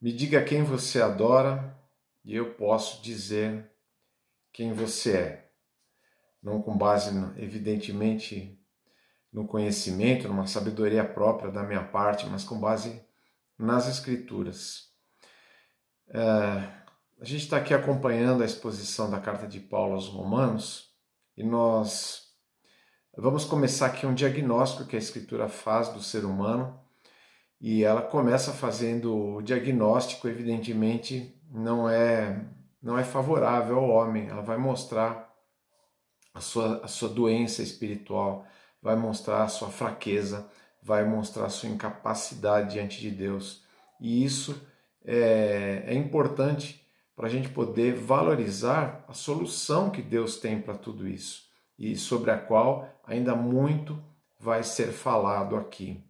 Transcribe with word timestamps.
Me 0.00 0.12
diga 0.12 0.44
quem 0.44 0.62
você 0.62 1.02
adora 1.02 1.76
e 2.24 2.36
eu 2.36 2.54
posso 2.54 3.02
dizer 3.02 3.68
quem 4.52 4.72
você 4.72 5.16
é. 5.16 5.50
Não 6.40 6.62
com 6.62 6.78
base, 6.78 7.10
evidentemente, 7.36 8.56
no 9.32 9.44
conhecimento, 9.44 10.28
numa 10.28 10.46
sabedoria 10.46 11.04
própria 11.04 11.50
da 11.50 11.64
minha 11.64 11.82
parte, 11.82 12.26
mas 12.26 12.44
com 12.44 12.60
base 12.60 13.04
nas 13.58 13.88
Escrituras. 13.88 14.92
É, 16.08 16.20
a 17.20 17.24
gente 17.24 17.42
está 17.42 17.56
aqui 17.56 17.74
acompanhando 17.74 18.44
a 18.44 18.46
exposição 18.46 19.10
da 19.10 19.20
carta 19.20 19.48
de 19.48 19.58
Paulo 19.58 19.94
aos 19.94 20.06
Romanos 20.06 20.94
e 21.36 21.42
nós 21.42 22.28
vamos 23.16 23.44
começar 23.44 23.86
aqui 23.86 24.06
um 24.06 24.14
diagnóstico 24.14 24.86
que 24.86 24.94
a 24.94 24.98
Escritura 25.00 25.48
faz 25.48 25.88
do 25.88 26.00
ser 26.00 26.24
humano 26.24 26.80
e 27.60 27.82
ela 27.82 28.02
começa 28.02 28.52
fazendo 28.52 29.36
o 29.36 29.42
diagnóstico, 29.42 30.28
evidentemente, 30.28 31.34
não 31.50 31.88
é 31.88 32.44
não 32.80 32.96
é 32.98 33.04
favorável 33.04 33.78
ao 33.78 33.88
homem. 33.88 34.28
Ela 34.28 34.42
vai 34.42 34.56
mostrar 34.56 35.34
a 36.32 36.40
sua, 36.40 36.84
a 36.84 36.88
sua 36.88 37.08
doença 37.08 37.62
espiritual, 37.62 38.46
vai 38.80 38.94
mostrar 38.94 39.42
a 39.42 39.48
sua 39.48 39.68
fraqueza, 39.68 40.48
vai 40.82 41.04
mostrar 41.04 41.46
a 41.46 41.50
sua 41.50 41.68
incapacidade 41.68 42.74
diante 42.74 43.00
de 43.00 43.10
Deus. 43.10 43.64
E 44.00 44.24
isso 44.24 44.60
é, 45.04 45.82
é 45.86 45.94
importante 45.94 46.86
para 47.16 47.26
a 47.26 47.30
gente 47.30 47.48
poder 47.48 47.94
valorizar 47.96 49.04
a 49.08 49.12
solução 49.12 49.90
que 49.90 50.00
Deus 50.00 50.36
tem 50.36 50.60
para 50.62 50.74
tudo 50.74 51.08
isso 51.08 51.48
e 51.76 51.96
sobre 51.96 52.30
a 52.30 52.38
qual 52.38 52.88
ainda 53.04 53.34
muito 53.34 54.00
vai 54.38 54.62
ser 54.62 54.92
falado 54.92 55.56
aqui. 55.56 56.07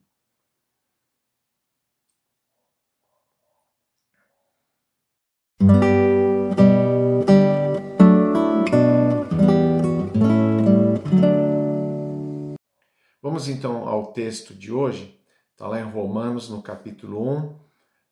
Vamos 13.39 13.57
então 13.57 13.87
ao 13.87 14.13
texto 14.13 14.53
de 14.53 14.73
hoje, 14.73 15.17
está 15.53 15.69
lá 15.69 15.79
em 15.79 15.89
Romanos, 15.89 16.51
no 16.51 16.61
capítulo 16.61 17.23
1, 17.23 17.47
uh, 17.47 17.61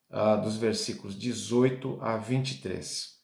ah, 0.09 0.37
dos 0.37 0.57
versículos 0.57 1.19
18 1.19 1.99
a 2.01 2.17
23. 2.17 3.21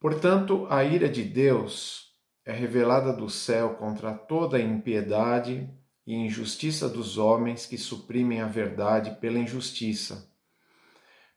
Portanto, 0.00 0.66
a 0.68 0.82
ira 0.82 1.08
de 1.08 1.22
Deus 1.22 2.12
é 2.44 2.50
revelada 2.50 3.12
do 3.12 3.30
céu 3.30 3.76
contra 3.76 4.12
toda 4.12 4.56
a 4.56 4.60
impiedade 4.60 5.72
e 6.04 6.12
injustiça 6.12 6.88
dos 6.88 7.16
homens 7.18 7.66
que 7.66 7.78
suprimem 7.78 8.40
a 8.40 8.48
verdade 8.48 9.16
pela 9.20 9.38
injustiça. 9.38 10.28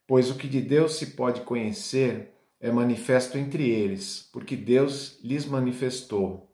Pois 0.08 0.32
o 0.32 0.36
que 0.36 0.48
de 0.48 0.62
Deus 0.62 0.96
se 0.96 1.12
pode 1.12 1.42
conhecer 1.42 2.39
é 2.60 2.72
manifesto 2.72 3.38
entre 3.38 3.70
eles, 3.70 4.28
porque 4.34 4.56
Deus 4.56 5.20
lhes 5.24 5.46
manifestou. 5.46 6.54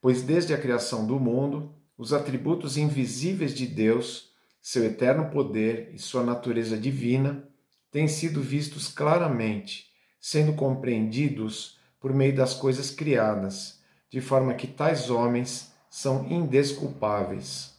Pois 0.00 0.22
desde 0.22 0.52
a 0.52 0.60
criação 0.60 1.06
do 1.06 1.18
mundo, 1.18 1.74
os 1.96 2.12
atributos 2.12 2.76
invisíveis 2.76 3.54
de 3.54 3.66
Deus, 3.66 4.30
seu 4.60 4.84
eterno 4.84 5.30
poder 5.30 5.90
e 5.94 5.98
sua 5.98 6.22
natureza 6.22 6.76
divina, 6.76 7.48
têm 7.90 8.06
sido 8.06 8.40
vistos 8.40 8.88
claramente, 8.88 9.86
sendo 10.20 10.52
compreendidos 10.52 11.78
por 11.98 12.12
meio 12.12 12.34
das 12.34 12.54
coisas 12.54 12.90
criadas, 12.90 13.82
de 14.10 14.20
forma 14.20 14.54
que 14.54 14.66
tais 14.66 15.10
homens 15.10 15.72
são 15.90 16.30
indesculpáveis. 16.30 17.76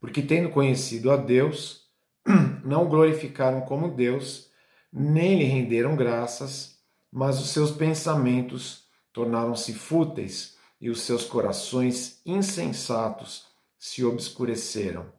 Porque, 0.00 0.22
tendo 0.22 0.50
conhecido 0.50 1.10
a 1.10 1.16
Deus, 1.16 1.88
não 2.64 2.88
glorificaram 2.88 3.62
como 3.62 3.90
Deus, 3.90 4.47
nem 4.92 5.38
lhe 5.38 5.44
renderam 5.44 5.96
graças, 5.96 6.78
mas 7.10 7.40
os 7.40 7.50
seus 7.50 7.70
pensamentos 7.70 8.86
tornaram-se 9.12 9.72
fúteis 9.72 10.56
e 10.80 10.90
os 10.90 11.02
seus 11.02 11.24
corações 11.24 12.20
insensatos 12.24 13.46
se 13.78 14.04
obscureceram. 14.04 15.12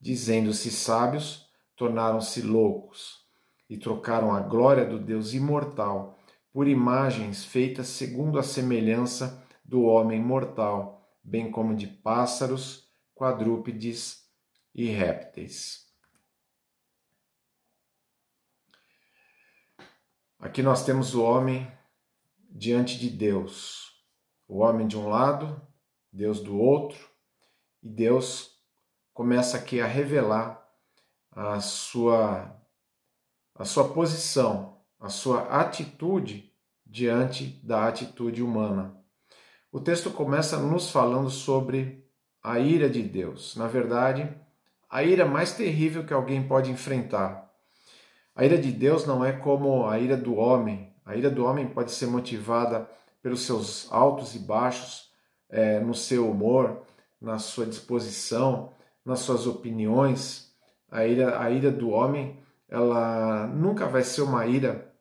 Dizendo-se 0.00 0.70
sábios, 0.70 1.46
tornaram-se 1.76 2.42
loucos 2.42 3.24
e 3.68 3.76
trocaram 3.76 4.34
a 4.34 4.40
glória 4.40 4.84
do 4.84 4.98
Deus 4.98 5.34
imortal 5.34 6.18
por 6.52 6.68
imagens 6.68 7.44
feitas 7.44 7.88
segundo 7.88 8.38
a 8.38 8.42
semelhança 8.42 9.42
do 9.64 9.82
homem 9.82 10.20
mortal, 10.20 11.08
bem 11.22 11.50
como 11.50 11.74
de 11.74 11.86
pássaros, 11.86 12.88
quadrúpedes 13.14 14.24
e 14.74 14.86
répteis. 14.86 15.86
Aqui 20.38 20.62
nós 20.62 20.84
temos 20.84 21.14
o 21.14 21.22
homem 21.22 21.70
diante 22.50 22.98
de 22.98 23.10
Deus. 23.10 23.92
O 24.46 24.58
homem 24.58 24.86
de 24.86 24.96
um 24.96 25.08
lado, 25.08 25.60
Deus 26.12 26.40
do 26.40 26.58
outro, 26.58 26.98
e 27.82 27.88
Deus 27.88 28.58
começa 29.12 29.56
aqui 29.56 29.80
a 29.80 29.86
revelar 29.86 30.62
a 31.30 31.60
sua 31.60 32.60
a 33.56 33.64
sua 33.64 33.92
posição, 33.92 34.80
a 34.98 35.08
sua 35.08 35.42
atitude 35.60 36.52
diante 36.84 37.46
da 37.62 37.86
atitude 37.86 38.42
humana. 38.42 38.96
O 39.70 39.80
texto 39.80 40.10
começa 40.10 40.58
nos 40.58 40.90
falando 40.90 41.30
sobre 41.30 42.04
a 42.42 42.58
ira 42.58 42.90
de 42.90 43.02
Deus. 43.02 43.56
Na 43.56 43.66
verdade, 43.66 44.28
a 44.88 45.02
ira 45.02 45.24
mais 45.24 45.52
terrível 45.52 46.04
que 46.04 46.12
alguém 46.12 46.46
pode 46.46 46.70
enfrentar. 46.70 47.43
A 48.34 48.44
ira 48.44 48.58
de 48.58 48.72
Deus 48.72 49.06
não 49.06 49.24
é 49.24 49.32
como 49.32 49.86
a 49.86 49.98
ira 49.98 50.16
do 50.16 50.34
homem. 50.34 50.92
A 51.04 51.14
ira 51.14 51.30
do 51.30 51.44
homem 51.44 51.68
pode 51.68 51.92
ser 51.92 52.06
motivada 52.06 52.88
pelos 53.22 53.42
seus 53.42 53.90
altos 53.92 54.34
e 54.34 54.38
baixos, 54.38 55.10
é, 55.48 55.78
no 55.78 55.94
seu 55.94 56.30
humor, 56.30 56.82
na 57.20 57.38
sua 57.38 57.64
disposição, 57.64 58.72
nas 59.04 59.20
suas 59.20 59.46
opiniões. 59.46 60.52
A 60.90 61.06
ira, 61.06 61.40
a 61.40 61.50
ira 61.50 61.70
do 61.70 61.90
homem, 61.90 62.38
ela 62.68 63.46
nunca 63.46 63.86
vai 63.86 64.02
ser 64.02 64.22
uma 64.22 64.46
ira 64.46 64.92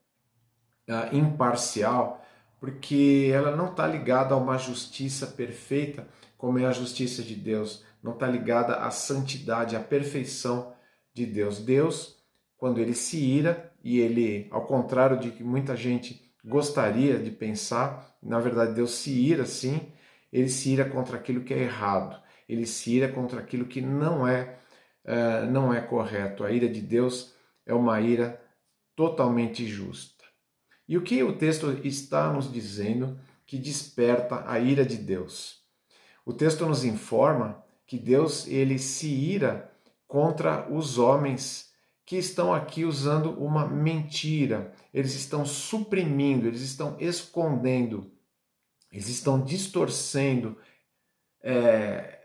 uh, 0.90 1.16
imparcial, 1.16 2.24
porque 2.60 3.32
ela 3.34 3.56
não 3.56 3.72
está 3.72 3.88
ligada 3.88 4.34
a 4.34 4.38
uma 4.38 4.58
justiça 4.58 5.28
perfeita, 5.28 6.08
como 6.38 6.60
é 6.60 6.66
a 6.66 6.72
justiça 6.72 7.24
de 7.24 7.36
Deus, 7.36 7.84
não 8.02 8.14
está 8.14 8.28
ligada 8.28 8.76
à 8.76 8.92
santidade, 8.92 9.76
à 9.76 9.80
perfeição 9.80 10.74
de 11.14 11.26
Deus. 11.26 11.60
Deus, 11.60 12.23
quando 12.64 12.80
ele 12.80 12.94
se 12.94 13.18
ira, 13.18 13.74
e 13.84 14.00
ele, 14.00 14.48
ao 14.50 14.66
contrário 14.66 15.20
de 15.20 15.32
que 15.32 15.44
muita 15.44 15.76
gente 15.76 16.34
gostaria 16.42 17.20
de 17.20 17.30
pensar, 17.30 18.16
na 18.24 18.40
verdade 18.40 18.74
Deus 18.74 18.92
se 18.92 19.12
ira 19.12 19.46
sim, 19.46 19.92
ele 20.32 20.48
se 20.48 20.70
ira 20.70 20.86
contra 20.86 21.18
aquilo 21.18 21.44
que 21.44 21.54
é 21.54 21.58
errado, 21.58 22.18
ele 22.48 22.66
se 22.66 22.96
ira 22.96 23.12
contra 23.12 23.42
aquilo 23.42 23.66
que 23.66 23.82
não 23.82 24.26
é, 24.26 24.60
uh, 25.04 25.52
não 25.52 25.74
é 25.74 25.82
correto. 25.82 26.46
A 26.46 26.52
ira 26.54 26.70
de 26.70 26.80
Deus 26.80 27.34
é 27.66 27.74
uma 27.74 28.00
ira 28.00 28.42
totalmente 28.96 29.68
justa. 29.68 30.24
E 30.88 30.98
o 30.98 31.02
que 31.02 31.22
o 31.22 31.38
texto 31.38 31.82
está 31.84 32.32
nos 32.32 32.50
dizendo 32.50 33.20
que 33.46 33.58
desperta 33.58 34.50
a 34.50 34.58
ira 34.58 34.86
de 34.86 34.96
Deus? 34.96 35.62
O 36.26 36.32
texto 36.32 36.66
nos 36.66 36.86
informa 36.86 37.62
que 37.86 38.00
Deus 38.00 38.48
ele 38.48 38.80
se 38.80 39.10
ira 39.10 39.70
contra 40.08 40.72
os 40.72 40.98
homens 40.98 41.73
que 42.06 42.18
estão 42.18 42.54
aqui 42.54 42.84
usando 42.84 43.32
uma 43.42 43.68
mentira. 43.68 44.74
Eles 44.94 45.16
estão 45.16 45.46
suprimindo, 45.46 46.48
eles 46.48 46.62
estão 46.62 46.98
escondendo, 47.00 48.12
eles 48.92 49.08
estão 49.08 49.42
distorcendo, 49.42 50.58
é, 51.42 52.20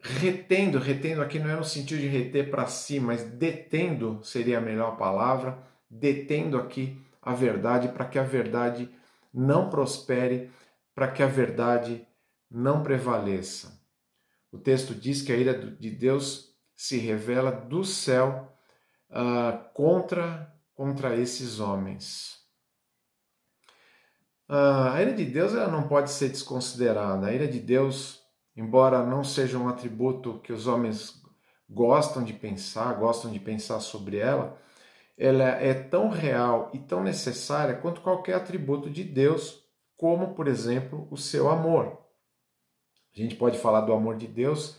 retendo, 0.00 0.78
retendo 0.78 1.22
aqui 1.22 1.38
não 1.38 1.50
é 1.50 1.56
no 1.56 1.64
sentido 1.64 2.00
de 2.00 2.08
reter 2.08 2.50
para 2.50 2.66
si, 2.66 3.00
mas 3.00 3.22
detendo 3.24 4.20
seria 4.22 4.58
a 4.58 4.60
melhor 4.60 4.96
palavra, 4.96 5.58
detendo 5.88 6.58
aqui 6.58 7.00
a 7.22 7.34
verdade, 7.34 7.88
para 7.88 8.04
que 8.04 8.18
a 8.18 8.22
verdade 8.22 8.88
não 9.32 9.68
prospere, 9.68 10.50
para 10.94 11.10
que 11.10 11.22
a 11.22 11.26
verdade 11.26 12.06
não 12.50 12.82
prevaleça. 12.82 13.80
O 14.52 14.58
texto 14.58 14.94
diz 14.94 15.22
que 15.22 15.32
a 15.32 15.36
ira 15.36 15.54
de 15.54 15.90
Deus 15.90 16.54
se 16.76 16.98
revela 16.98 17.50
do 17.50 17.84
céu 17.84 18.55
uh, 19.10 19.72
contra, 19.72 20.52
contra 20.74 21.16
esses 21.16 21.60
homens. 21.60 22.36
Uh, 24.48 24.92
a 24.92 25.02
ira 25.02 25.12
de 25.12 25.24
Deus 25.24 25.52
ela 25.52 25.68
não 25.68 25.88
pode 25.88 26.10
ser 26.10 26.28
desconsiderada. 26.28 27.26
A 27.26 27.32
ira 27.32 27.48
de 27.48 27.58
Deus, 27.58 28.22
embora 28.56 29.04
não 29.04 29.24
seja 29.24 29.58
um 29.58 29.68
atributo 29.68 30.40
que 30.40 30.52
os 30.52 30.66
homens 30.66 31.20
gostam 31.68 32.22
de 32.22 32.32
pensar, 32.32 32.94
gostam 32.94 33.30
de 33.32 33.40
pensar 33.40 33.80
sobre 33.80 34.18
ela, 34.18 34.56
ela 35.18 35.44
é 35.44 35.74
tão 35.74 36.10
real 36.10 36.70
e 36.72 36.78
tão 36.78 37.02
necessária 37.02 37.74
quanto 37.74 38.02
qualquer 38.02 38.34
atributo 38.34 38.90
de 38.90 39.02
Deus, 39.02 39.64
como, 39.96 40.34
por 40.34 40.46
exemplo, 40.46 41.08
o 41.10 41.16
seu 41.16 41.48
amor. 41.48 41.98
A 43.16 43.20
gente 43.20 43.34
pode 43.34 43.58
falar 43.58 43.80
do 43.80 43.94
amor 43.94 44.16
de 44.16 44.26
Deus 44.26 44.76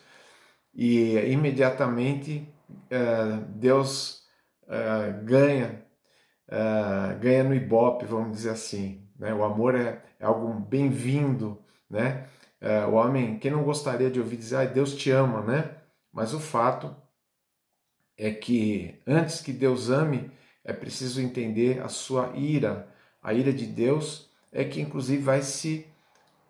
e 0.74 1.16
imediatamente 1.32 2.48
uh, 2.70 3.42
Deus 3.56 4.17
uh, 4.68 5.24
ganha, 5.26 5.84
uh, 6.48 7.20
ganha 7.20 7.44
no 7.44 7.56
ibope, 7.56 8.06
vamos 8.06 8.32
dizer 8.32 8.52
assim. 8.52 9.08
Né? 9.18 9.34
O 9.34 9.44
amor 9.44 9.76
é, 9.76 10.04
é 10.20 10.26
algo 10.26 10.54
bem-vindo, 10.54 11.62
né? 11.90 12.28
o 12.90 12.94
homem, 12.94 13.38
quem 13.38 13.52
não 13.52 13.64
gostaria 13.64 14.10
de 14.10 14.20
ouvir 14.20 14.36
dizer, 14.36 14.56
ah, 14.56 14.66
Deus 14.66 14.96
te 14.96 15.12
ama, 15.12 15.44
né? 15.44 15.78
Mas 16.12 16.34
o 16.34 16.40
fato 16.40 16.96
é 18.18 18.32
que 18.32 19.00
antes 19.06 19.42
que 19.42 19.54
Deus 19.54 19.92
ame, 19.92 20.32
é 20.64 20.74
preciso 20.74 21.22
entender 21.22 21.80
a 21.82 21.88
sua 21.88 22.34
ira. 22.36 22.92
A 23.22 23.32
ira 23.34 23.54
de 23.54 23.68
Deus 23.68 24.30
é 24.52 24.66
que 24.66 24.82
inclusive 24.82 25.22
vai 25.22 25.44
se 25.44 25.86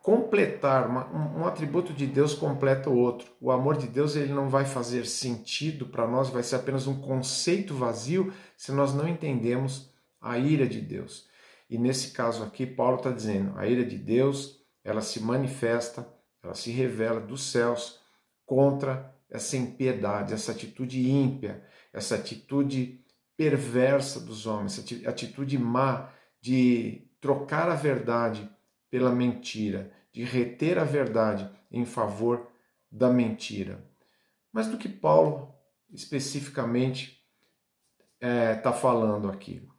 completar, 0.07 0.87
uma, 0.87 1.05
um, 1.37 1.45
atributo 1.45 1.91
de 1.91 2.07
Deus 2.07 2.33
completa 2.33 2.89
o 2.89 2.95
outro. 2.97 3.29
O 3.41 3.51
amor 3.51 3.75
de 3.75 3.87
Deus 3.87 4.15
ele 4.15 4.31
não 4.31 4.47
vai 4.47 4.63
fazer 4.63 5.05
sentido 5.05 5.85
para 5.85 6.07
nós, 6.07 6.29
vai 6.29 6.43
ser 6.43 6.55
apenas 6.55 6.87
um 6.87 7.01
conceito 7.01 7.73
vazio 7.73 8.31
se 8.55 8.71
nós 8.71 8.93
não 8.93 9.05
entendemos 9.05 9.93
a 10.21 10.37
ira 10.37 10.65
de 10.65 10.79
Deus. 10.79 11.27
E 11.69 11.77
nesse 11.77 12.11
caso 12.11 12.41
aqui, 12.41 12.65
Paulo 12.65 12.95
está 12.95 13.11
dizendo: 13.11 13.51
a 13.59 13.67
ira 13.67 13.83
de 13.83 13.97
Deus 13.97 14.63
ela 14.81 15.01
se 15.01 15.19
manifesta, 15.19 16.07
ela 16.41 16.53
se 16.53 16.71
revela 16.71 17.19
dos 17.19 17.51
céus 17.51 17.99
contra 18.45 19.13
essa 19.29 19.57
impiedade, 19.57 20.33
essa 20.33 20.53
atitude 20.53 21.05
ímpia, 21.05 21.61
essa 21.91 22.15
atitude 22.15 23.03
perversa 23.35 24.21
dos 24.21 24.47
homens, 24.47 24.79
essa 24.79 25.09
atitude 25.09 25.57
má 25.57 26.09
de 26.39 27.05
trocar 27.19 27.69
a 27.69 27.75
verdade 27.75 28.49
pela 28.89 29.11
mentira, 29.11 29.96
de 30.17 30.23
reter 30.23 30.79
a 30.79 30.83
verdade 30.83 31.47
em 31.71 31.85
favor 31.85 32.49
da 32.91 33.07
mentira. 33.07 33.87
Mas 34.51 34.67
do 34.67 34.75
que 34.75 34.89
Paulo 34.89 35.53
especificamente 35.93 37.23
está 38.15 38.27
é, 38.27 38.55
tá 38.55 38.73
falando 38.73 39.29
aqui? 39.29 39.69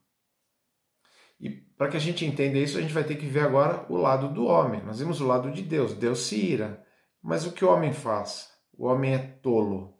E 1.40 1.50
para 1.50 1.88
que 1.88 1.96
a 1.96 2.00
gente 2.00 2.25
entenda 2.25 2.56
isso, 2.56 2.79
a 2.79 2.81
gente 2.81 2.94
vai 2.94 3.02
ter 3.02 3.17
que 3.17 3.26
ver 3.26 3.40
agora 3.40 3.85
o 3.88 3.96
lado 3.96 4.32
do 4.32 4.44
homem. 4.44 4.81
Nós 4.85 5.00
vimos 5.00 5.20
o 5.20 5.26
lado 5.26 5.50
de 5.50 5.61
Deus. 5.61 5.93
Deus 5.93 6.20
se 6.20 6.37
ira. 6.37 6.87
Mas 7.20 7.44
o 7.44 7.50
que 7.50 7.64
o 7.64 7.69
homem 7.73 7.93
faz? 7.93 8.49
O 8.73 8.87
homem 8.87 9.14
é 9.14 9.19
tolo. 9.19 9.99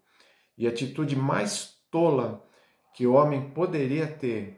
E 0.57 0.65
a 0.65 0.69
atitude 0.69 1.17
mais 1.17 1.83
tola 1.91 2.47
que 2.95 3.05
o 3.05 3.11
homem 3.11 3.49
poderia 3.49 4.07
ter 4.07 4.57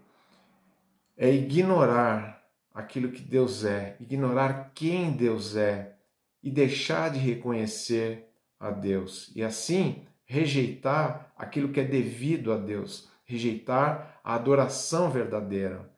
é 1.17 1.31
ignorar 1.31 2.40
aquilo 2.73 3.11
que 3.11 3.21
Deus 3.21 3.65
é, 3.65 3.95
ignorar 3.99 4.71
quem 4.73 5.11
Deus 5.11 5.55
é 5.55 5.97
e 6.41 6.49
deixar 6.49 7.09
de 7.09 7.19
reconhecer 7.19 8.27
a 8.59 8.71
Deus. 8.71 9.31
E 9.35 9.43
assim 9.43 10.05
rejeitar 10.25 11.33
aquilo 11.37 11.69
que 11.73 11.79
é 11.79 11.83
devido 11.83 12.53
a 12.53 12.57
Deus, 12.57 13.09
rejeitar 13.25 14.19
a 14.23 14.35
adoração 14.35 15.09
verdadeira. 15.09 15.91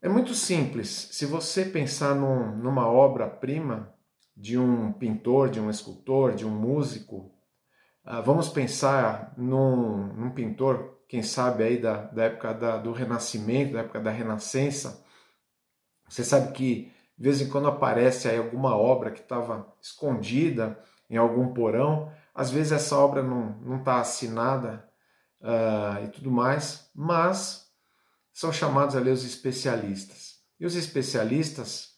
É 0.00 0.08
muito 0.08 0.34
simples. 0.34 1.10
Se 1.12 1.26
você 1.26 1.64
pensar 1.66 2.14
num, 2.14 2.56
numa 2.56 2.86
obra-prima 2.86 3.92
de 4.34 4.56
um 4.56 4.92
pintor, 4.92 5.50
de 5.50 5.60
um 5.60 5.68
escultor, 5.68 6.34
de 6.34 6.46
um 6.46 6.50
músico, 6.50 7.30
uh, 8.06 8.22
vamos 8.24 8.48
pensar 8.48 9.34
num, 9.36 10.14
num, 10.14 10.30
pintor, 10.30 11.02
quem 11.06 11.22
sabe 11.22 11.64
aí 11.64 11.78
da, 11.78 12.04
da 12.04 12.24
época 12.24 12.54
da, 12.54 12.78
do 12.78 12.92
Renascimento, 12.92 13.74
da 13.74 13.80
época 13.80 14.00
da 14.00 14.10
Renascença, 14.10 15.04
você 16.10 16.24
sabe 16.24 16.52
que 16.52 16.92
de 17.16 17.24
vez 17.24 17.40
em 17.40 17.48
quando 17.48 17.68
aparece 17.68 18.28
aí 18.28 18.38
alguma 18.38 18.76
obra 18.76 19.10
que 19.10 19.20
estava 19.20 19.72
escondida 19.80 20.78
em 21.08 21.16
algum 21.16 21.52
porão, 21.52 22.10
às 22.34 22.50
vezes 22.50 22.72
essa 22.72 22.96
obra 22.96 23.22
não 23.22 23.78
está 23.78 24.00
assinada 24.00 24.88
uh, 25.40 26.04
e 26.04 26.08
tudo 26.08 26.30
mais, 26.30 26.90
mas 26.94 27.70
são 28.32 28.52
chamados 28.52 28.96
ali 28.96 29.10
os 29.10 29.24
especialistas. 29.24 30.40
E 30.58 30.66
os 30.66 30.74
especialistas, 30.74 31.90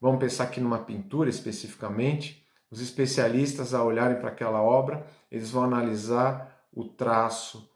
vamos 0.00 0.20
pensar 0.20 0.44
aqui 0.44 0.60
numa 0.60 0.84
pintura 0.84 1.28
especificamente, 1.28 2.46
os 2.70 2.80
especialistas, 2.80 3.74
ao 3.74 3.86
olharem 3.86 4.18
para 4.18 4.28
aquela 4.28 4.60
obra, 4.60 5.06
eles 5.30 5.50
vão 5.50 5.64
analisar 5.64 6.54
o 6.72 6.84
traço, 6.84 7.70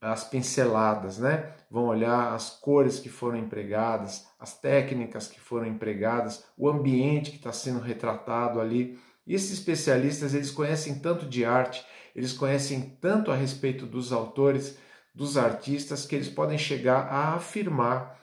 as 0.00 0.24
pinceladas, 0.24 1.18
né? 1.18 1.52
Vão 1.70 1.84
olhar 1.84 2.32
as 2.34 2.50
cores 2.50 2.98
que 2.98 3.08
foram 3.08 3.38
empregadas, 3.38 4.26
as 4.38 4.58
técnicas 4.58 5.28
que 5.28 5.38
foram 5.38 5.66
empregadas, 5.66 6.44
o 6.56 6.68
ambiente 6.68 7.30
que 7.30 7.36
está 7.36 7.52
sendo 7.52 7.80
retratado 7.80 8.60
ali. 8.60 8.98
E 9.26 9.34
esses 9.34 9.52
especialistas, 9.52 10.32
eles 10.32 10.50
conhecem 10.50 10.98
tanto 10.98 11.26
de 11.26 11.44
arte, 11.44 11.84
eles 12.16 12.32
conhecem 12.32 12.96
tanto 13.00 13.30
a 13.30 13.36
respeito 13.36 13.84
dos 13.84 14.12
autores, 14.12 14.78
dos 15.14 15.36
artistas, 15.36 16.06
que 16.06 16.14
eles 16.14 16.28
podem 16.28 16.56
chegar 16.56 17.06
a 17.08 17.34
afirmar 17.34 18.18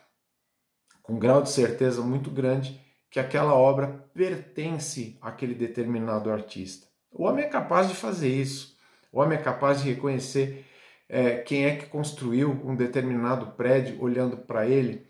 com 1.04 1.14
um 1.14 1.20
grau 1.20 1.42
de 1.42 1.50
certeza 1.50 2.02
muito 2.02 2.32
grande 2.32 2.82
que 3.10 3.20
aquela 3.20 3.54
obra 3.54 4.10
pertence 4.14 5.18
àquele 5.22 5.54
determinado 5.54 6.32
artista. 6.32 6.88
O 7.12 7.24
homem 7.24 7.46
é 7.46 7.48
capaz 7.48 7.88
de 7.88 7.96
fazer 7.96 8.30
isso. 8.30 8.76
O 9.12 9.22
homem 9.22 9.38
é 9.38 9.42
capaz 9.42 9.82
de 9.82 9.90
reconhecer 9.90 10.66
é, 11.10 11.38
quem 11.38 11.66
é 11.66 11.76
que 11.76 11.86
construiu 11.86 12.52
um 12.64 12.76
determinado 12.76 13.52
prédio 13.52 14.02
olhando 14.02 14.38
para 14.38 14.68
ele. 14.68 15.08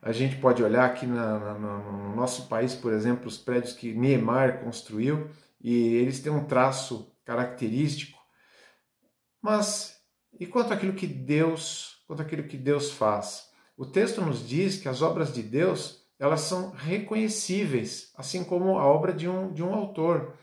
A 0.00 0.12
gente 0.12 0.36
pode 0.36 0.62
olhar 0.62 0.84
aqui 0.84 1.06
na, 1.06 1.38
na, 1.38 1.54
no 1.58 2.16
nosso 2.16 2.48
país, 2.48 2.74
por 2.74 2.92
exemplo, 2.92 3.26
os 3.26 3.38
prédios 3.38 3.72
que 3.72 3.94
Niemeyer 3.94 4.60
construiu 4.62 5.30
e 5.60 5.94
eles 5.94 6.20
têm 6.20 6.32
um 6.32 6.44
traço 6.44 7.14
característico. 7.24 8.18
Mas 9.40 10.00
e 10.38 10.46
quanto 10.46 10.72
àquilo 10.72 10.92
que 10.92 11.06
Deus, 11.06 12.02
quanto 12.06 12.22
àquilo 12.22 12.44
que 12.44 12.56
Deus 12.56 12.92
faz? 12.92 13.50
O 13.76 13.86
texto 13.86 14.20
nos 14.20 14.46
diz 14.46 14.76
que 14.78 14.88
as 14.88 15.02
obras 15.02 15.32
de 15.32 15.42
Deus 15.42 16.02
elas 16.18 16.42
são 16.42 16.70
reconhecíveis, 16.70 18.12
assim 18.16 18.44
como 18.44 18.78
a 18.78 18.86
obra 18.86 19.12
de 19.12 19.28
um, 19.28 19.52
de 19.52 19.62
um 19.62 19.74
autor. 19.74 20.36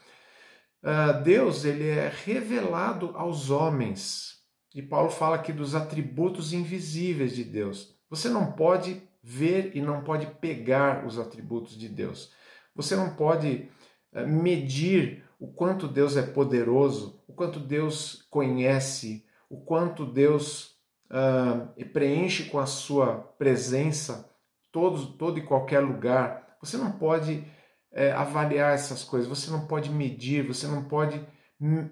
Uh, 0.84 1.24
Deus 1.24 1.64
ele 1.64 1.88
é 1.88 2.12
revelado 2.26 3.12
aos 3.16 3.50
homens 3.50 4.39
e 4.74 4.82
Paulo 4.82 5.10
fala 5.10 5.36
aqui 5.36 5.52
dos 5.52 5.76
atributos 5.76 6.54
invisíveis 6.54 7.36
de 7.36 7.44
Deus. 7.44 7.96
Você 8.10 8.30
não 8.30 8.52
pode 8.52 9.02
ver 9.22 9.72
e 9.76 9.82
não 9.82 10.04
pode 10.04 10.28
pegar 10.40 11.06
os 11.06 11.20
atributos 11.20 11.78
de 11.78 11.90
Deus. 11.90 12.32
Você 12.76 12.96
não 12.96 13.16
pode 13.16 13.70
eh, 14.14 14.26
medir 14.26 15.24
o 15.40 15.48
quanto 15.48 15.88
Deus 15.88 16.18
é 16.18 16.22
poderoso, 16.22 17.22
o 17.28 17.34
quanto 17.34 17.60
Deus 17.60 18.26
conhece, 18.30 19.26
o 19.50 19.60
quanto 19.62 20.06
Deus 20.06 20.76
uh, 21.10 21.86
preenche 21.94 22.46
com 22.46 22.60
a 22.60 22.66
sua 22.66 23.16
presença 23.38 24.30
todo, 24.72 25.14
todo 25.14 25.40
e 25.40 25.46
qualquer 25.46 25.80
lugar. 25.80 26.58
Você 26.62 26.78
não 26.78 26.92
pode 26.92 27.46
é, 27.92 28.12
avaliar 28.12 28.74
essas 28.74 29.04
coisas, 29.04 29.28
você 29.28 29.50
não 29.50 29.66
pode 29.66 29.90
medir, 29.90 30.46
você 30.46 30.68
não 30.68 30.84
pode 30.84 31.26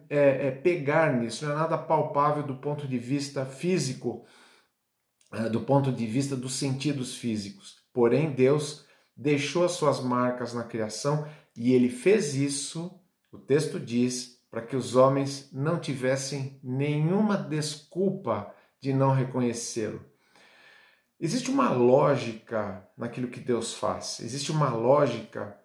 é, 0.09 0.47
é, 0.47 0.51
pegar 0.51 1.13
nisso, 1.13 1.45
não 1.45 1.53
é 1.53 1.55
nada 1.55 1.77
palpável 1.77 2.43
do 2.43 2.55
ponto 2.55 2.87
de 2.87 2.97
vista 2.97 3.45
físico, 3.45 4.25
é, 5.33 5.49
do 5.49 5.61
ponto 5.61 5.91
de 5.91 6.05
vista 6.05 6.35
dos 6.35 6.53
sentidos 6.53 7.15
físicos. 7.15 7.77
Porém, 7.91 8.31
Deus 8.31 8.85
deixou 9.15 9.65
as 9.65 9.73
suas 9.73 9.99
marcas 9.99 10.53
na 10.53 10.63
criação 10.63 11.27
e 11.55 11.73
ele 11.73 11.89
fez 11.89 12.35
isso, 12.35 12.97
o 13.31 13.37
texto 13.37 13.79
diz, 13.79 14.37
para 14.49 14.61
que 14.61 14.75
os 14.75 14.95
homens 14.95 15.49
não 15.51 15.79
tivessem 15.79 16.59
nenhuma 16.63 17.35
desculpa 17.35 18.53
de 18.79 18.93
não 18.93 19.11
reconhecê-lo. 19.11 20.05
Existe 21.19 21.49
uma 21.49 21.71
lógica 21.71 22.87
naquilo 22.95 23.27
que 23.27 23.39
Deus 23.39 23.73
faz, 23.73 24.19
existe 24.21 24.51
uma 24.51 24.69
lógica 24.69 25.59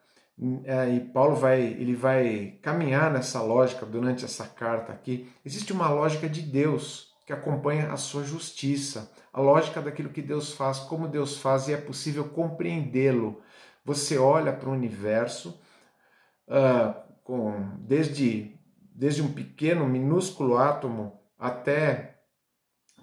e 0.97 1.01
Paulo 1.13 1.37
vai, 1.37 1.61
ele 1.61 1.95
vai 1.95 2.59
caminhar 2.63 3.13
nessa 3.13 3.41
lógica 3.41 3.87
durante 3.87 4.25
essa 4.25 4.47
carta 4.47 4.93
aqui. 4.93 5.31
Existe 5.45 5.73
uma 5.73 5.89
lógica 5.89 6.29
de 6.29 6.43
Deus 6.43 7.13
que 7.25 7.33
acompanha 7.33 7.93
a 7.93 7.97
sua 7.97 8.25
justiça, 8.25 9.13
a 9.33 9.41
lógica 9.41 9.81
daquilo 9.81 10.11
que 10.11 10.21
Deus 10.21 10.53
faz, 10.53 10.81
como 10.81 11.07
Deus 11.07 11.39
faz 11.39 11.69
e 11.69 11.73
é 11.73 11.77
possível 11.77 12.25
compreendê-lo. 12.25 13.41
Você 13.85 14.19
olha 14.19 14.53
para 14.53 14.69
o 14.69 14.73
universo 14.73 15.61
uh, 16.49 16.95
com 17.23 17.77
desde 17.79 18.59
desde 18.95 19.23
um 19.23 19.33
pequeno, 19.33 19.89
minúsculo 19.89 20.59
átomo 20.59 21.19
até 21.39 22.19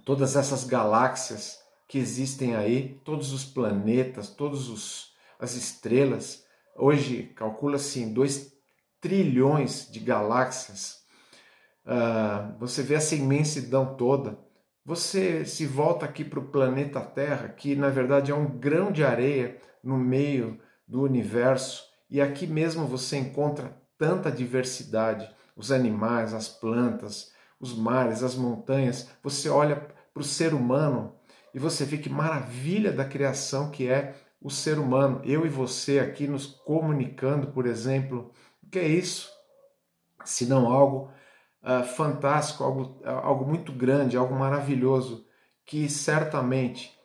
todas 0.05 0.35
essas 0.35 0.63
galáxias 0.63 1.59
que 1.87 1.97
existem 1.97 2.55
aí, 2.55 3.01
todos 3.03 3.33
os 3.33 3.43
planetas, 3.43 4.29
todas 4.29 5.11
as 5.39 5.55
estrelas 5.55 6.45
Hoje 6.81 7.23
calcula-se 7.35 7.99
em 7.99 8.13
2 8.13 8.53
trilhões 9.01 9.91
de 9.91 9.99
galáxias. 9.99 11.03
Uh, 11.85 12.57
você 12.57 12.81
vê 12.81 12.93
essa 12.93 13.15
imensidão 13.15 13.97
toda. 13.97 14.39
Você 14.85 15.43
se 15.43 15.65
volta 15.65 16.05
aqui 16.05 16.23
para 16.23 16.39
o 16.39 16.47
planeta 16.47 17.01
Terra, 17.01 17.49
que 17.49 17.75
na 17.75 17.89
verdade 17.89 18.31
é 18.31 18.35
um 18.35 18.47
grão 18.47 18.93
de 18.93 19.03
areia 19.03 19.57
no 19.83 19.97
meio 19.97 20.57
do 20.87 21.01
universo, 21.01 21.83
e 22.09 22.21
aqui 22.21 22.47
mesmo 22.47 22.87
você 22.87 23.17
encontra 23.17 23.77
tanta 23.97 24.31
diversidade. 24.31 25.29
os 25.57 25.73
animais, 25.73 26.33
as 26.33 26.47
plantas, 26.47 27.33
os 27.59 27.77
mares, 27.77 28.23
as 28.23 28.35
montanhas. 28.35 29.09
Você 29.21 29.49
olha 29.49 29.75
para 30.13 30.21
o 30.21 30.23
ser 30.23 30.53
humano 30.53 31.13
e 31.53 31.59
você 31.59 31.83
vê 31.83 31.97
que 31.97 32.09
maravilha 32.09 32.93
da 32.93 33.03
criação 33.03 33.69
que 33.69 33.85
é 33.85 34.15
o 34.41 34.49
ser 34.49 34.79
humano. 34.79 35.21
Eu 35.23 35.45
e 35.45 35.49
você 35.49 35.99
aqui 35.99 36.27
nos 36.27 36.45
comunicando, 36.45 37.47
por 37.47 37.65
exemplo. 37.65 38.31
O 38.63 38.69
que 38.69 38.79
é 38.79 38.87
isso? 38.87 39.29
Se 40.23 40.45
não 40.45 40.71
algo 40.71 41.11
uh, 41.63 41.83
fantástico, 41.83 42.63
algo, 42.63 43.01
algo 43.05 43.45
muito 43.45 43.71
grande, 43.71 44.17
algo 44.17 44.35
maravilhoso, 44.35 45.25
que 45.65 45.89
certamente 45.89 46.97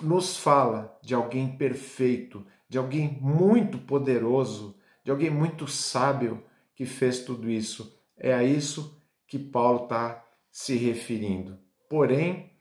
nos 0.00 0.36
fala 0.36 0.98
de 1.02 1.14
alguém 1.14 1.56
perfeito, 1.56 2.46
de 2.68 2.78
alguém 2.78 3.18
muito 3.20 3.78
poderoso, 3.78 4.76
de 5.04 5.10
alguém 5.10 5.30
muito 5.30 5.68
sábio 5.68 6.42
que 6.74 6.86
fez 6.86 7.20
tudo 7.20 7.50
isso. 7.50 7.98
É 8.16 8.32
a 8.32 8.42
isso 8.42 9.00
que 9.26 9.38
Paulo 9.38 9.84
está 9.84 10.24
se 10.50 10.76
referindo. 10.76 11.58
Porém, 11.88 12.51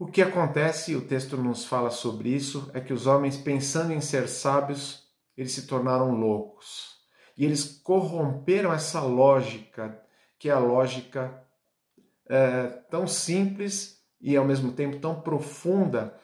o 0.00 0.06
que 0.06 0.22
acontece, 0.22 0.96
o 0.96 1.06
texto 1.06 1.36
nos 1.36 1.66
fala 1.66 1.90
sobre 1.90 2.30
isso, 2.30 2.70
é 2.72 2.80
que 2.80 2.90
os 2.90 3.06
homens, 3.06 3.36
pensando 3.36 3.92
em 3.92 4.00
ser 4.00 4.30
sábios, 4.30 5.06
eles 5.36 5.52
se 5.52 5.66
tornaram 5.66 6.12
loucos. 6.12 6.96
E 7.36 7.44
eles 7.44 7.78
corromperam 7.84 8.72
essa 8.72 9.02
lógica, 9.02 10.02
que 10.38 10.48
é 10.48 10.52
a 10.52 10.58
lógica 10.58 11.46
é, 12.26 12.68
tão 12.90 13.06
simples 13.06 14.02
e 14.18 14.34
ao 14.38 14.44
mesmo 14.46 14.72
tempo 14.72 14.98
tão 14.98 15.20
profunda, 15.20 16.18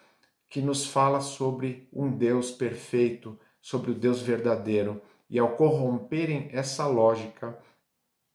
que 0.48 0.62
nos 0.62 0.86
fala 0.86 1.20
sobre 1.20 1.86
um 1.92 2.10
Deus 2.10 2.50
perfeito, 2.50 3.38
sobre 3.60 3.90
o 3.90 3.94
Deus 3.94 4.22
verdadeiro. 4.22 5.02
E 5.28 5.38
ao 5.38 5.54
corromperem 5.54 6.48
essa 6.50 6.86
lógica, 6.86 7.58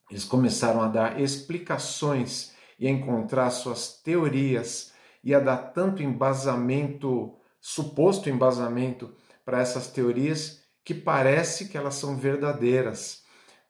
eles 0.07 0.24
começaram 0.24 0.83
a 0.83 0.88
dar 0.88 1.19
explicações 1.19 2.53
e 2.77 2.86
a 2.86 2.91
encontrar 2.91 3.50
suas 3.50 4.00
teorias 4.03 4.91
ia 5.24 5.40
dar 5.40 5.58
tanto 5.58 6.01
embasamento, 6.04 7.36
suposto 7.60 8.30
embasamento, 8.30 9.13
para 9.44 9.60
essas 9.60 9.88
teorias 9.88 10.62
que 10.84 10.94
parece 10.94 11.70
que 11.70 11.78
elas 11.78 11.96
são 11.96 12.16
verdadeiras. 12.16 13.24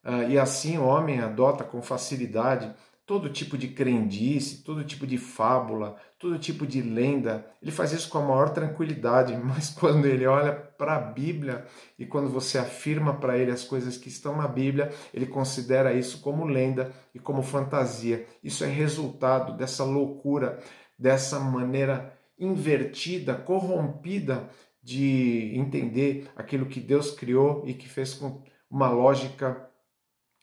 Uh, 0.04 0.30
e 0.30 0.40
assim 0.40 0.78
o 0.78 0.86
homem 0.86 1.20
adota 1.20 1.64
com 1.64 1.82
facilidade 1.82 2.74
todo 3.12 3.30
tipo 3.30 3.58
de 3.58 3.68
crendice, 3.68 4.64
todo 4.64 4.86
tipo 4.86 5.06
de 5.06 5.18
fábula, 5.18 5.98
todo 6.18 6.40
tipo 6.40 6.66
de 6.66 6.82
lenda. 6.82 7.46
Ele 7.62 7.70
faz 7.70 7.92
isso 7.92 8.08
com 8.08 8.20
a 8.20 8.22
maior 8.22 8.52
tranquilidade, 8.52 9.36
mas 9.44 9.70
quando 9.70 10.06
ele 10.06 10.26
olha 10.26 10.54
para 10.54 10.96
a 10.96 11.00
Bíblia 11.00 11.66
e 12.00 12.06
quando 12.06 12.30
você 12.30 12.58
afirma 12.58 13.16
para 13.16 13.38
ele 13.38 13.52
as 13.52 13.66
coisas 13.66 13.98
que 13.98 14.08
estão 14.08 14.38
na 14.38 14.48
Bíblia, 14.48 14.92
ele 15.14 15.26
considera 15.26 15.94
isso 15.94 16.22
como 16.22 16.46
lenda 16.46 16.94
e 17.14 17.20
como 17.20 17.44
fantasia. 17.44 18.26
Isso 18.42 18.64
é 18.64 18.68
resultado 18.68 19.58
dessa 19.58 19.84
loucura 19.84 20.60
dessa 21.02 21.40
maneira 21.40 22.16
invertida, 22.38 23.34
corrompida 23.34 24.48
de 24.84 25.52
entender 25.56 26.30
aquilo 26.36 26.68
que 26.68 26.80
Deus 26.80 27.10
criou 27.10 27.64
e 27.66 27.74
que 27.74 27.90
fez 27.90 28.14
com 28.14 28.44
uma 28.70 28.88
lógica 28.90 29.68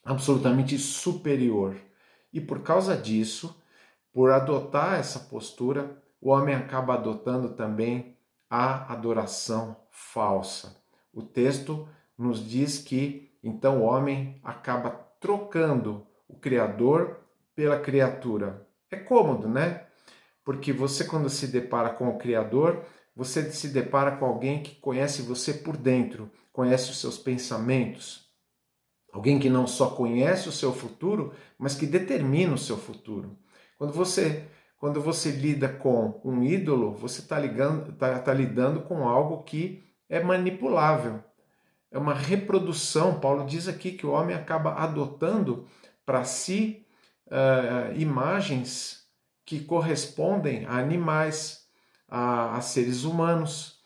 absolutamente 0.05 0.77
superior. 0.77 1.77
E 2.33 2.41
por 2.41 2.63
causa 2.63 2.97
disso, 2.97 3.57
por 4.13 4.33
adotar 4.33 4.99
essa 4.99 5.21
postura, 5.21 6.03
o 6.21 6.31
homem 6.31 6.57
acaba 6.57 6.95
adotando 6.95 7.51
também 7.51 8.17
a 8.51 8.93
adoração 8.93 9.77
falsa. 9.91 10.77
O 11.13 11.23
texto 11.23 11.89
nos 12.17 12.45
diz 12.45 12.79
que 12.79 13.31
então 13.45 13.83
o 13.83 13.85
homem 13.85 14.41
acaba 14.43 14.91
trocando 15.21 16.05
o 16.27 16.35
Criador 16.37 17.21
pela 17.55 17.79
criatura. 17.79 18.67
É 18.91 18.97
cômodo, 18.97 19.49
né? 19.49 19.88
Porque 20.49 20.73
você, 20.73 21.05
quando 21.05 21.29
se 21.29 21.47
depara 21.47 21.91
com 21.91 22.09
o 22.09 22.17
Criador, 22.17 22.83
você 23.15 23.53
se 23.53 23.69
depara 23.69 24.17
com 24.17 24.25
alguém 24.25 24.63
que 24.63 24.77
conhece 24.77 25.21
você 25.21 25.53
por 25.53 25.77
dentro, 25.77 26.31
conhece 26.51 26.91
os 26.91 26.99
seus 26.99 27.19
pensamentos. 27.19 28.31
Alguém 29.13 29.39
que 29.39 29.51
não 29.51 29.67
só 29.67 29.91
conhece 29.91 30.49
o 30.49 30.53
seu 30.53 30.73
futuro, 30.73 31.35
mas 31.59 31.75
que 31.75 31.85
determina 31.85 32.55
o 32.55 32.57
seu 32.57 32.79
futuro. 32.79 33.37
Quando 33.77 33.93
você, 33.93 34.49
quando 34.79 35.03
você 35.03 35.33
lida 35.33 35.69
com 35.69 36.19
um 36.25 36.43
ídolo, 36.43 36.95
você 36.95 37.21
está 37.21 37.37
tá, 37.99 38.19
tá 38.19 38.33
lidando 38.33 38.81
com 38.81 39.07
algo 39.07 39.43
que 39.43 39.85
é 40.09 40.19
manipulável. 40.19 41.23
É 41.91 41.99
uma 41.99 42.15
reprodução. 42.15 43.21
Paulo 43.21 43.45
diz 43.45 43.69
aqui 43.69 43.93
que 43.93 44.07
o 44.07 44.13
homem 44.13 44.35
acaba 44.35 44.73
adotando 44.77 45.67
para 46.07 46.25
si 46.25 46.87
uh, 47.27 47.95
imagens 48.01 48.98
que 49.49 49.61
correspondem 49.61 50.67
a 50.67 50.77
animais, 50.77 51.67
a, 52.07 52.59
a 52.59 52.61
seres 52.61 53.05
humanos. 53.05 53.81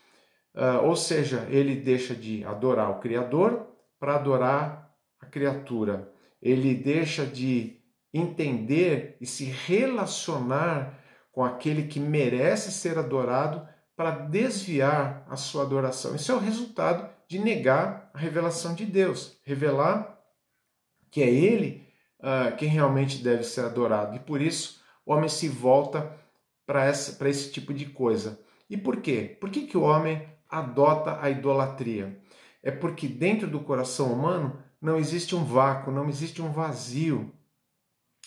Uh, 0.53 0.85
ou 0.85 0.97
seja, 0.97 1.47
ele 1.49 1.77
deixa 1.77 2.17
de 2.17 2.45
adorar 2.45 2.91
o 2.91 2.99
Criador 2.99 3.69
para 4.01 4.17
adorar 4.17 4.93
a 5.21 5.27
criatura. 5.27 6.13
Ele 6.43 6.75
deixa 6.75 7.25
de 7.25 7.81
entender 8.13 9.17
e 9.21 9.25
se 9.25 9.45
relacionar 9.45 10.99
com 11.31 11.45
aquele 11.45 11.85
que 11.85 12.01
merece 12.01 12.73
ser 12.73 12.99
adorado 12.99 13.65
para 13.95 14.11
desviar 14.11 15.25
a 15.31 15.37
sua 15.37 15.63
adoração. 15.63 16.17
Isso 16.17 16.33
é 16.33 16.35
o 16.35 16.41
resultado 16.41 17.09
de 17.29 17.39
negar 17.39 18.11
a 18.13 18.19
revelação 18.19 18.75
de 18.75 18.85
Deus, 18.85 19.39
revelar 19.45 20.19
que 21.09 21.23
é 21.23 21.31
Ele 21.31 21.87
uh, 22.19 22.57
quem 22.57 22.69
realmente 22.69 23.23
deve 23.23 23.45
ser 23.45 23.65
adorado. 23.65 24.17
E 24.17 24.19
por 24.19 24.43
isso 24.43 24.82
o 25.05 25.13
homem 25.13 25.29
se 25.29 25.49
volta 25.49 26.17
para 26.67 26.89
esse 26.89 27.51
tipo 27.51 27.75
de 27.75 27.87
coisa. 27.87 28.41
E 28.69 28.77
por 28.77 29.01
quê? 29.01 29.37
Por 29.41 29.51
que, 29.51 29.67
que 29.67 29.77
o 29.77 29.83
homem 29.83 30.27
adota 30.49 31.19
a 31.21 31.29
idolatria? 31.31 32.21
É 32.63 32.71
porque 32.71 33.09
dentro 33.09 33.49
do 33.49 33.61
coração 33.61 34.13
humano 34.13 34.63
não 34.81 34.97
existe 34.97 35.35
um 35.35 35.45
vácuo, 35.45 35.93
não 35.93 36.09
existe 36.09 36.41
um 36.41 36.51
vazio 36.51 37.33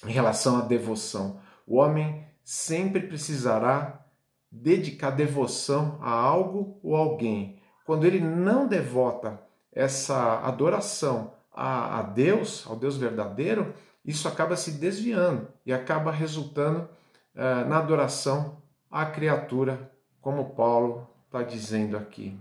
em 0.05 0.11
relação 0.11 0.57
à 0.57 0.61
devoção. 0.61 1.39
O 1.65 1.77
homem 1.77 2.25
sempre 2.43 3.01
precisará 3.01 4.05
dedicar 4.51 5.11
devoção 5.11 5.97
a 6.01 6.11
algo 6.11 6.79
ou 6.83 6.95
alguém. 6.95 7.59
Quando 7.85 8.05
ele 8.05 8.19
não 8.19 8.67
devota 8.67 9.41
essa 9.71 10.39
adoração 10.41 11.33
a, 11.51 11.99
a 11.99 12.01
Deus, 12.03 12.65
ao 12.67 12.75
Deus 12.75 12.97
verdadeiro, 12.97 13.73
isso 14.05 14.27
acaba 14.27 14.55
se 14.55 14.71
desviando 14.71 15.47
e 15.65 15.73
acaba 15.73 16.11
resultando 16.11 16.87
uh, 17.33 17.67
na 17.67 17.79
adoração 17.79 18.61
à 18.89 19.05
criatura, 19.05 19.91
como 20.21 20.53
Paulo 20.55 21.09
está 21.25 21.41
dizendo 21.41 21.97
aqui. 21.97 22.37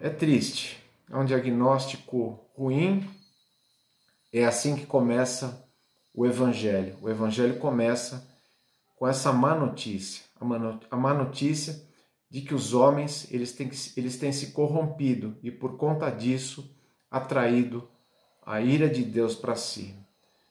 É 0.00 0.08
triste, 0.08 0.82
é 1.10 1.16
um 1.16 1.24
diagnóstico 1.24 2.40
ruim. 2.56 3.08
É 4.32 4.44
assim 4.44 4.74
que 4.74 4.86
começa 4.86 5.68
o 6.14 6.24
Evangelho. 6.24 6.96
O 7.02 7.10
Evangelho 7.10 7.58
começa 7.58 8.26
com 8.96 9.06
essa 9.06 9.32
má 9.32 9.54
notícia, 9.54 10.24
a 10.90 10.96
má 10.96 11.14
notícia 11.14 11.88
de 12.30 12.42
que 12.42 12.54
os 12.54 12.72
homens 12.72 13.30
eles 13.32 13.52
têm, 13.52 13.70
eles 13.96 14.18
têm 14.18 14.32
se 14.32 14.52
corrompido 14.52 15.36
e 15.42 15.50
por 15.50 15.76
conta 15.76 16.10
disso 16.10 16.74
atraído 17.10 17.88
a 18.44 18.60
ira 18.60 18.88
de 18.88 19.02
Deus 19.02 19.34
para 19.34 19.56
si. 19.56 19.94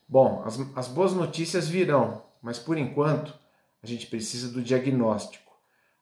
Bom, 0.08 0.42
as, 0.44 0.58
as 0.74 0.88
boas 0.88 1.12
notícias 1.12 1.68
virão, 1.68 2.22
mas 2.42 2.58
por 2.58 2.76
enquanto 2.76 3.38
a 3.82 3.86
gente 3.86 4.06
precisa 4.06 4.52
do 4.52 4.62
diagnóstico. 4.62 5.52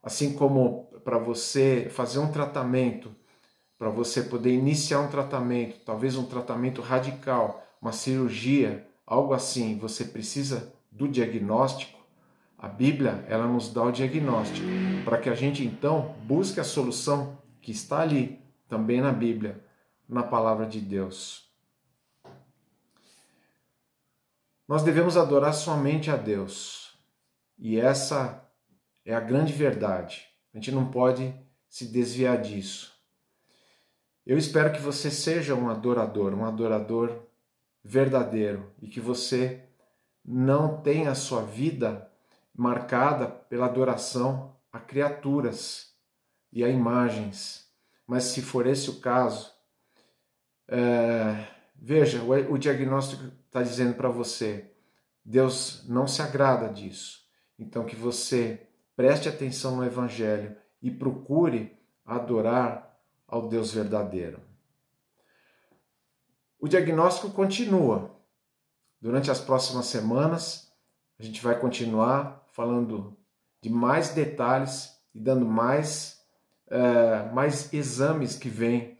Assim 0.03 0.35
como 0.35 0.89
para 1.05 1.19
você 1.19 1.89
fazer 1.91 2.19
um 2.19 2.31
tratamento, 2.31 3.15
para 3.79 3.91
você 3.91 4.23
poder 4.23 4.53
iniciar 4.53 5.01
um 5.01 5.09
tratamento, 5.09 5.79
talvez 5.85 6.17
um 6.17 6.25
tratamento 6.25 6.81
radical, 6.81 7.65
uma 7.81 7.93
cirurgia, 7.93 8.87
algo 9.07 9.33
assim, 9.33 9.79
você 9.79 10.05
precisa 10.05 10.73
do 10.91 11.09
diagnóstico. 11.09 11.99
A 12.59 12.67
Bíblia, 12.67 13.25
ela 13.29 13.47
nos 13.47 13.73
dá 13.73 13.85
o 13.85 13.93
diagnóstico, 13.93 14.67
para 15.05 15.19
que 15.19 15.31
a 15.31 15.35
gente 15.35 15.65
então 15.65 16.17
busque 16.25 16.59
a 16.59 16.65
solução 16.65 17.39
que 17.61 17.71
está 17.71 18.01
ali, 18.01 18.41
também 18.69 19.01
na 19.01 19.13
Bíblia, 19.13 19.63
na 20.09 20.25
palavra 20.25 20.67
de 20.67 20.81
Deus. 20.81 21.48
Nós 24.69 24.83
devemos 24.83 25.17
adorar 25.17 25.55
somente 25.55 26.11
a 26.11 26.17
Deus. 26.17 26.95
E 27.59 27.81
essa 27.81 28.47
é 29.03 29.15
a 29.15 29.21
grande 29.21 29.53
verdade. 29.53 30.29
A 30.53 30.59
gente 30.59 30.71
não 30.71 30.91
pode 30.91 31.35
se 31.71 31.87
desviar 31.87 32.41
disso. 32.43 32.95
Eu 34.27 34.37
espero 34.37 34.71
que 34.71 34.81
você 34.81 35.11
seja 35.11 35.55
um 35.55 35.71
adorador, 35.71 36.35
um 36.35 36.45
adorador 36.45 37.23
verdadeiro 37.83 38.71
e 38.83 38.87
que 38.87 39.01
você 39.01 39.65
não 40.23 40.83
tenha 40.83 41.13
a 41.13 41.15
sua 41.15 41.43
vida 41.43 42.07
marcada 42.55 43.27
pela 43.27 43.65
adoração 43.65 44.55
a 44.71 44.79
criaturas 44.79 45.95
e 46.53 46.63
a 46.63 46.69
imagens. 46.69 47.67
Mas 48.07 48.25
se 48.25 48.43
for 48.43 48.67
esse 48.67 48.91
o 48.91 49.01
caso, 49.01 49.51
é, 50.69 51.47
veja, 51.75 52.23
o, 52.23 52.53
o 52.53 52.59
diagnóstico 52.59 53.33
está 53.49 53.63
dizendo 53.63 53.95
para 53.95 54.09
você: 54.09 54.71
Deus 55.25 55.85
não 55.89 56.07
se 56.07 56.23
agrada 56.23 56.69
disso. 56.69 57.27
Então, 57.59 57.85
que 57.85 57.97
você 57.97 58.69
preste 58.95 59.29
atenção 59.29 59.77
no 59.77 59.85
Evangelho 59.85 60.57
e 60.81 60.91
procure 60.91 61.77
adorar 62.05 62.97
ao 63.27 63.49
Deus 63.49 63.73
verdadeiro. 63.73 64.41
O 66.61 66.69
diagnóstico 66.69 67.31
continua. 67.31 68.17
Durante 69.01 69.31
as 69.31 69.41
próximas 69.41 69.87
semanas, 69.87 70.73
a 71.19 71.23
gente 71.23 71.43
vai 71.43 71.59
continuar 71.59 72.45
falando 72.49 73.17
de 73.61 73.71
mais 73.71 74.11
detalhes 74.11 74.97
e 75.15 75.21
dando 75.21 75.47
mais, 75.47 76.21
é, 76.69 77.31
mais 77.33 77.73
exames 77.73 78.37
que 78.37 78.49
vêm 78.49 78.99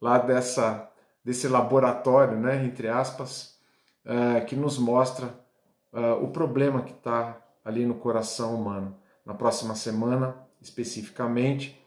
lá 0.00 0.18
dessa, 0.18 0.90
desse 1.22 1.46
laboratório, 1.48 2.38
né, 2.38 2.64
entre 2.64 2.88
aspas, 2.88 3.53
é, 4.04 4.40
que 4.42 4.54
nos 4.54 4.78
mostra 4.78 5.34
é, 5.92 6.12
o 6.12 6.28
problema 6.28 6.82
que 6.82 6.92
está 6.92 7.40
ali 7.64 7.86
no 7.86 7.94
coração 7.94 8.54
humano. 8.54 8.96
Na 9.24 9.34
próxima 9.34 9.74
semana, 9.74 10.36
especificamente, 10.60 11.80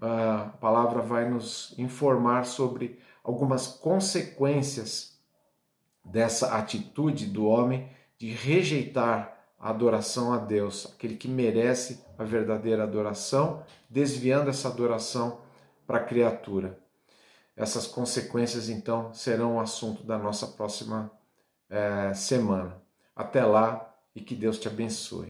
a 0.00 0.50
palavra 0.60 1.00
vai 1.00 1.28
nos 1.28 1.74
informar 1.78 2.44
sobre 2.44 2.98
algumas 3.22 3.66
consequências 3.66 5.18
dessa 6.04 6.56
atitude 6.56 7.26
do 7.26 7.46
homem 7.46 7.88
de 8.18 8.30
rejeitar 8.30 9.38
a 9.58 9.70
adoração 9.70 10.32
a 10.32 10.38
Deus, 10.38 10.86
aquele 10.94 11.16
que 11.16 11.28
merece 11.28 12.04
a 12.18 12.24
verdadeira 12.24 12.82
adoração, 12.82 13.62
desviando 13.88 14.50
essa 14.50 14.68
adoração 14.68 15.40
para 15.86 15.98
a 15.98 16.04
criatura. 16.04 16.78
Essas 17.56 17.86
consequências, 17.86 18.68
então, 18.68 19.12
serão 19.12 19.56
o 19.56 19.60
assunto 19.60 20.02
da 20.02 20.18
nossa 20.18 20.46
próxima 20.46 21.10
é, 21.70 22.12
semana. 22.14 22.76
Até 23.14 23.44
lá 23.44 23.94
e 24.14 24.20
que 24.20 24.34
Deus 24.34 24.58
te 24.58 24.68
abençoe. 24.68 25.18